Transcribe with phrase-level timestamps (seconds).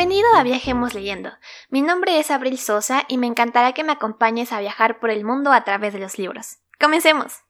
[0.00, 1.30] Bienvenido a Viajemos Leyendo.
[1.68, 5.26] Mi nombre es Abril Sosa y me encantará que me acompañes a viajar por el
[5.26, 6.56] mundo a través de los libros.
[6.80, 7.42] ¡Comencemos!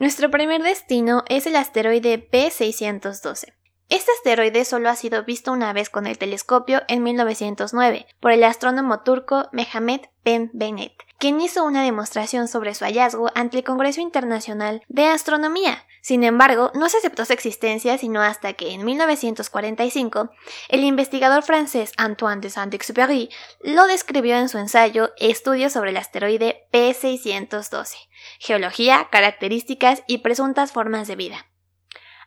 [0.00, 3.54] Nuestro primer destino es el asteroide P612.
[3.92, 8.42] Este asteroide solo ha sido visto una vez con el telescopio en 1909 por el
[8.42, 14.00] astrónomo turco Mehmet Ben Benet, quien hizo una demostración sobre su hallazgo ante el Congreso
[14.00, 15.84] Internacional de Astronomía.
[16.00, 20.30] Sin embargo, no se aceptó su existencia sino hasta que en 1945
[20.70, 23.28] el investigador francés Antoine de Saint-Exupéry
[23.60, 27.96] lo describió en su ensayo Estudios sobre el asteroide P612,
[28.38, 31.51] Geología, características y presuntas formas de vida.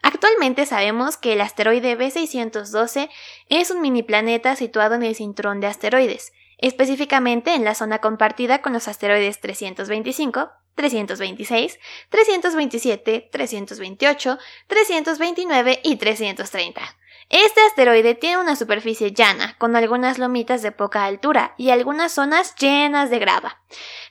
[0.06, 3.10] Actualmente sabemos que el asteroide B612
[3.50, 8.62] es un mini planeta situado en el cinturón de asteroides, específicamente en la zona compartida
[8.62, 16.82] con los asteroides 325, 326, 327, 328, 329 y 330.
[17.30, 22.56] Este asteroide tiene una superficie llana, con algunas lomitas de poca altura y algunas zonas
[22.56, 23.62] llenas de grava.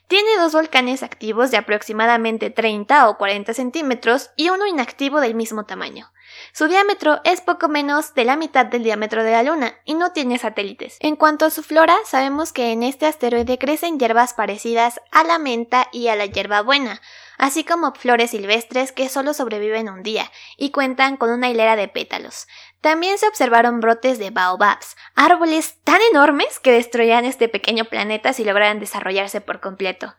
[0.09, 5.65] Tiene dos volcanes activos de aproximadamente 30 o 40 centímetros y uno inactivo del mismo
[5.65, 6.13] tamaño.
[6.53, 10.13] Su diámetro es poco menos de la mitad del diámetro de la Luna y no
[10.13, 10.97] tiene satélites.
[11.01, 15.39] En cuanto a su flora, sabemos que en este asteroide crecen hierbas parecidas a la
[15.39, 17.01] menta y a la hierbabuena,
[17.39, 21.89] así como flores silvestres que solo sobreviven un día y cuentan con una hilera de
[21.89, 22.47] pétalos.
[22.81, 28.45] También se observaron brotes de baobabs, árboles tan enormes que destruían este pequeño planeta si
[28.45, 30.15] lograran desarrollarse por completo.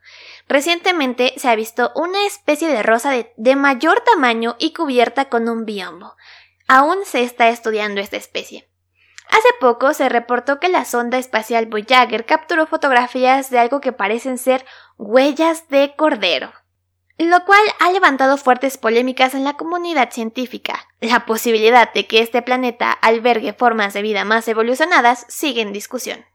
[0.48, 5.48] Recientemente se ha visto una especie de rosa de, de mayor tamaño y cubierta con
[5.48, 6.16] un biombo.
[6.68, 8.68] Aún se está estudiando esta especie.
[9.30, 14.38] Hace poco se reportó que la sonda espacial Voyager capturó fotografías de algo que parecen
[14.38, 14.66] ser
[14.98, 16.54] huellas de cordero
[17.18, 20.88] lo cual ha levantado fuertes polémicas en la comunidad científica.
[21.00, 26.26] La posibilidad de que este planeta albergue formas de vida más evolucionadas sigue en discusión.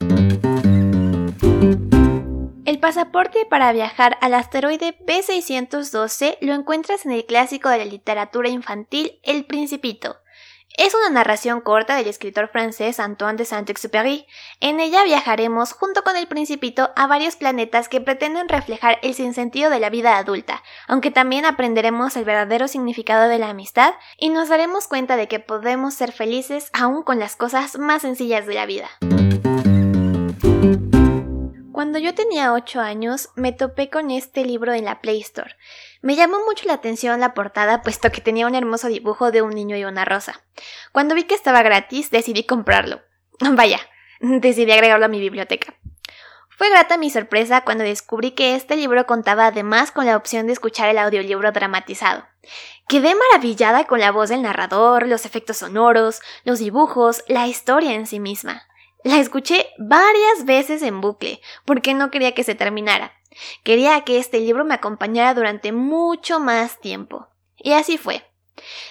[2.64, 8.48] El pasaporte para viajar al asteroide B612 lo encuentras en el clásico de la literatura
[8.48, 10.16] infantil El Principito,
[10.80, 14.26] es una narración corta del escritor francés Antoine de Saint-Exupéry.
[14.60, 19.68] En ella viajaremos junto con el principito a varios planetas que pretenden reflejar el sinsentido
[19.68, 24.48] de la vida adulta, aunque también aprenderemos el verdadero significado de la amistad y nos
[24.48, 28.64] daremos cuenta de que podemos ser felices aún con las cosas más sencillas de la
[28.64, 28.88] vida.
[31.72, 35.56] Cuando yo tenía 8 años, me topé con este libro en la Play Store.
[36.02, 39.50] Me llamó mucho la atención la portada, puesto que tenía un hermoso dibujo de un
[39.50, 40.42] niño y una rosa.
[40.92, 43.02] Cuando vi que estaba gratis, decidí comprarlo.
[43.40, 43.80] Vaya,
[44.20, 45.74] decidí agregarlo a mi biblioteca.
[46.48, 50.52] Fue grata mi sorpresa cuando descubrí que este libro contaba además con la opción de
[50.52, 52.26] escuchar el audiolibro dramatizado.
[52.86, 58.06] Quedé maravillada con la voz del narrador, los efectos sonoros, los dibujos, la historia en
[58.06, 58.66] sí misma.
[59.04, 63.12] La escuché varias veces en bucle, porque no quería que se terminara.
[63.62, 67.28] Quería que este libro me acompañara durante mucho más tiempo.
[67.56, 68.24] Y así fue.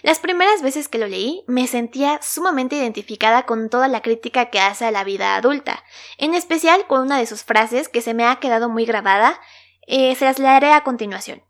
[0.01, 4.59] Las primeras veces que lo leí me sentía sumamente identificada con toda la crítica que
[4.59, 5.83] hace a la vida adulta,
[6.17, 9.39] en especial con una de sus frases que se me ha quedado muy grabada,
[9.85, 11.43] eh, se las leeré a continuación.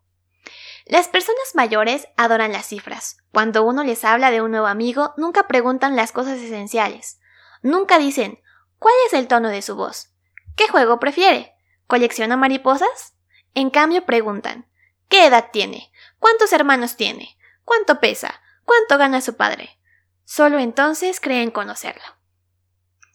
[0.84, 3.18] Las personas mayores adoran las cifras.
[3.32, 7.20] Cuando uno les habla de un nuevo amigo, nunca preguntan las cosas esenciales.
[7.62, 8.40] Nunca dicen,
[8.80, 10.08] ¿Cuál es el tono de su voz?
[10.56, 11.54] ¿Qué juego prefiere?
[11.90, 13.14] ¿Colecciona mariposas?
[13.52, 14.64] En cambio preguntan,
[15.08, 15.90] ¿qué edad tiene?
[16.20, 17.36] ¿Cuántos hermanos tiene?
[17.64, 18.40] ¿Cuánto pesa?
[18.64, 19.76] ¿Cuánto gana su padre?
[20.24, 22.04] Solo entonces creen conocerlo.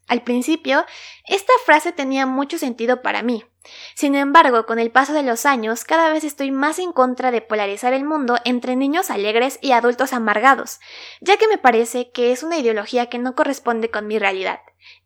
[0.10, 0.86] Al principio,
[1.26, 3.46] esta frase tenía mucho sentido para mí.
[3.94, 7.42] Sin embargo, con el paso de los años, cada vez estoy más en contra de
[7.42, 10.82] polarizar el mundo entre niños alegres y adultos amargados,
[11.22, 14.60] ya que me parece que es una ideología que no corresponde con mi realidad.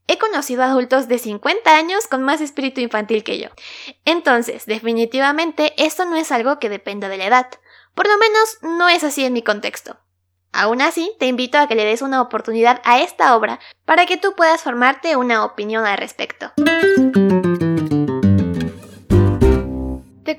[0.09, 3.49] He conocido adultos de 50 años con más espíritu infantil que yo.
[4.05, 7.47] Entonces, definitivamente, esto no es algo que dependa de la edad.
[7.93, 9.99] Por lo menos no es así en mi contexto.
[10.51, 14.17] Aún así, te invito a que le des una oportunidad a esta obra para que
[14.17, 16.53] tú puedas formarte una opinión al respecto.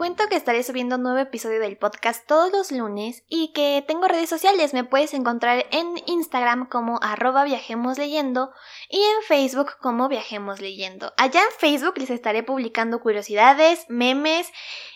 [0.01, 4.09] Cuento que estaré subiendo un nuevo episodio del podcast todos los lunes y que tengo
[4.09, 4.73] redes sociales.
[4.73, 8.51] Me puedes encontrar en Instagram como arroba viajemos leyendo
[8.89, 11.13] y en Facebook como viajemos leyendo.
[11.19, 14.51] Allá en Facebook les estaré publicando curiosidades, memes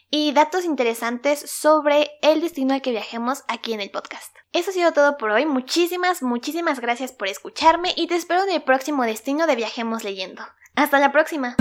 [0.08, 4.34] y datos interesantes sobre el destino al que viajemos aquí en el podcast.
[4.54, 5.44] Eso ha sido todo por hoy.
[5.44, 10.42] Muchísimas, muchísimas gracias por escucharme y te espero en el próximo destino de Viajemos leyendo.
[10.76, 11.56] Hasta la próxima.